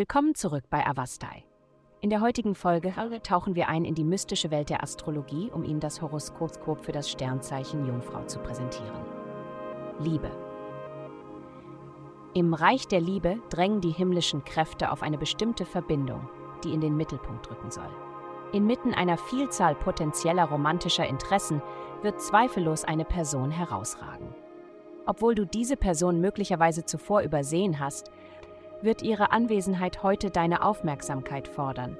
[0.00, 1.44] Willkommen zurück bei Avastai.
[2.00, 5.78] In der heutigen Folge tauchen wir ein in die mystische Welt der Astrologie, um Ihnen
[5.78, 9.04] das Horoskop für das Sternzeichen Jungfrau zu präsentieren.
[9.98, 10.30] Liebe.
[12.32, 16.30] Im Reich der Liebe drängen die himmlischen Kräfte auf eine bestimmte Verbindung,
[16.64, 17.90] die in den Mittelpunkt rücken soll.
[18.54, 21.60] Inmitten einer Vielzahl potenzieller romantischer Interessen
[22.00, 24.34] wird zweifellos eine Person herausragen.
[25.04, 28.10] Obwohl du diese Person möglicherweise zuvor übersehen hast,
[28.82, 31.96] wird ihre Anwesenheit heute deine Aufmerksamkeit fordern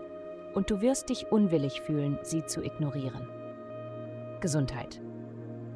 [0.55, 3.29] und du wirst dich unwillig fühlen, sie zu ignorieren.
[4.41, 5.01] Gesundheit.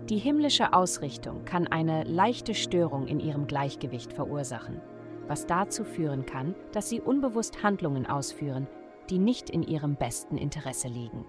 [0.09, 4.81] Die himmlische Ausrichtung kann eine leichte Störung in ihrem Gleichgewicht verursachen,
[5.29, 8.67] was dazu führen kann, dass sie unbewusst Handlungen ausführen,
[9.11, 11.25] die nicht in ihrem besten Interesse liegen.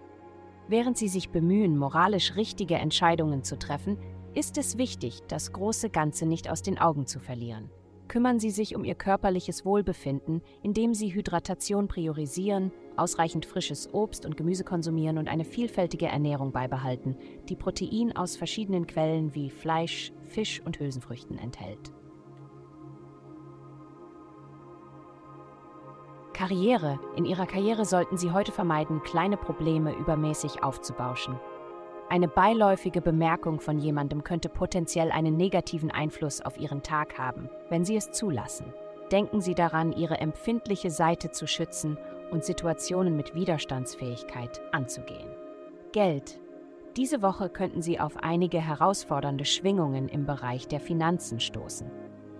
[0.68, 3.98] Während sie sich bemühen, moralisch richtige Entscheidungen zu treffen,
[4.34, 7.70] ist es wichtig, das große Ganze nicht aus den Augen zu verlieren
[8.08, 14.38] kümmern Sie sich um Ihr körperliches Wohlbefinden, indem Sie Hydratation priorisieren, ausreichend frisches Obst und
[14.38, 17.18] Gemüse konsumieren und eine vielfältige Ernährung beibehalten,
[17.50, 21.94] die Protein aus verschiedenen Quellen wie Fleisch, Fisch und Hülsenfrüchten enthält.
[26.34, 27.00] Karriere.
[27.16, 31.40] In Ihrer Karriere sollten Sie heute vermeiden, kleine Probleme übermäßig aufzubauschen.
[32.08, 37.84] Eine beiläufige Bemerkung von jemandem könnte potenziell einen negativen Einfluss auf Ihren Tag haben, wenn
[37.84, 38.74] Sie es zulassen.
[39.12, 41.98] Denken Sie daran, Ihre empfindliche Seite zu schützen
[42.32, 45.30] und Situationen mit Widerstandsfähigkeit anzugehen.
[45.94, 46.40] Geld.
[46.96, 51.90] Diese Woche könnten Sie auf einige herausfordernde Schwingungen im Bereich der Finanzen stoßen.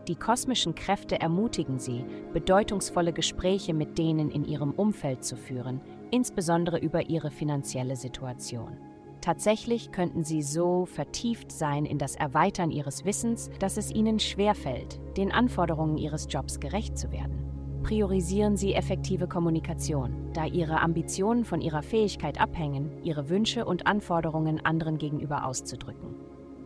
[0.08, 6.78] Die kosmischen Kräfte ermutigen Sie, bedeutungsvolle Gespräche mit denen in Ihrem Umfeld zu führen, insbesondere
[6.78, 8.78] über Ihre finanzielle Situation.
[9.26, 15.00] Tatsächlich könnten sie so vertieft sein in das Erweitern ihres Wissens, dass es ihnen schwerfällt,
[15.18, 17.82] den Anforderungen ihres Jobs gerecht zu werden.
[17.82, 24.64] Priorisieren Sie effektive Kommunikation, da Ihre Ambitionen von Ihrer Fähigkeit abhängen, Ihre Wünsche und Anforderungen
[24.64, 26.14] anderen gegenüber auszudrücken.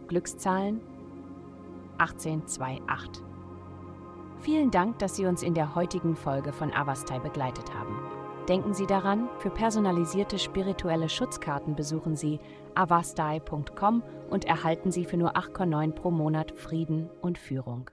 [0.09, 0.81] Glückszahlen
[1.97, 3.23] 1828.
[4.41, 8.18] Vielen Dank, dass Sie uns in der heutigen Folge von Avastai begleitet haben.
[8.49, 12.39] Denken Sie daran, für personalisierte spirituelle Schutzkarten besuchen Sie
[12.73, 14.01] avastai.com
[14.31, 17.91] und erhalten Sie für nur 8,9 pro Monat Frieden und Führung.